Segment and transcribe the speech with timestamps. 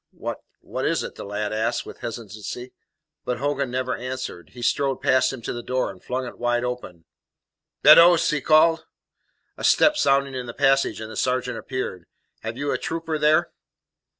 [0.17, 2.73] "What what is it?" the lad asked, with hesitancy.
[3.23, 4.49] But Hogan never answered.
[4.53, 6.63] He strode past him to the door, and flung it wide.
[7.83, 8.87] "Beddoes!" he called.
[9.57, 12.05] A step sounded in the passage, and the sergeant appeared.
[12.39, 13.51] "Have you a trooper there?"